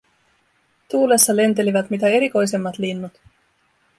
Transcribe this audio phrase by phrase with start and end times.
[0.91, 3.19] Tuulessa lentelivät mitä erikoisemmat linnut.